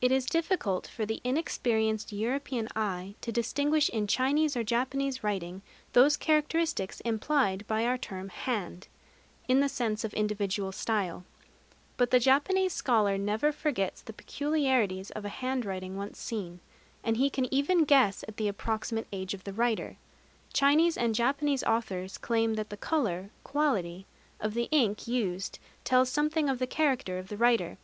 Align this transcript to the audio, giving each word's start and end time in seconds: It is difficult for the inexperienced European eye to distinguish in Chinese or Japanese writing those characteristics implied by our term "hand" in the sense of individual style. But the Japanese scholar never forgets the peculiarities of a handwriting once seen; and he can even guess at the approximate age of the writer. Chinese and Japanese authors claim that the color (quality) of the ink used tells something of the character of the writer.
It 0.00 0.10
is 0.10 0.24
difficult 0.24 0.86
for 0.86 1.04
the 1.04 1.20
inexperienced 1.22 2.12
European 2.14 2.66
eye 2.74 3.14
to 3.20 3.30
distinguish 3.30 3.90
in 3.90 4.06
Chinese 4.06 4.56
or 4.56 4.64
Japanese 4.64 5.22
writing 5.22 5.60
those 5.92 6.16
characteristics 6.16 7.00
implied 7.00 7.66
by 7.66 7.84
our 7.84 7.98
term 7.98 8.30
"hand" 8.30 8.88
in 9.48 9.60
the 9.60 9.68
sense 9.68 10.02
of 10.02 10.14
individual 10.14 10.72
style. 10.72 11.24
But 11.98 12.10
the 12.10 12.18
Japanese 12.18 12.72
scholar 12.72 13.18
never 13.18 13.52
forgets 13.52 14.00
the 14.00 14.14
peculiarities 14.14 15.10
of 15.10 15.26
a 15.26 15.38
handwriting 15.44 15.98
once 15.98 16.18
seen; 16.18 16.60
and 17.04 17.18
he 17.18 17.28
can 17.28 17.52
even 17.52 17.84
guess 17.84 18.24
at 18.26 18.38
the 18.38 18.48
approximate 18.48 19.08
age 19.12 19.34
of 19.34 19.44
the 19.44 19.52
writer. 19.52 19.98
Chinese 20.54 20.96
and 20.96 21.14
Japanese 21.14 21.62
authors 21.64 22.16
claim 22.16 22.54
that 22.54 22.70
the 22.70 22.78
color 22.78 23.28
(quality) 23.44 24.06
of 24.40 24.54
the 24.54 24.70
ink 24.70 25.06
used 25.06 25.58
tells 25.84 26.08
something 26.08 26.48
of 26.48 26.58
the 26.58 26.66
character 26.66 27.18
of 27.18 27.28
the 27.28 27.36
writer. 27.36 27.76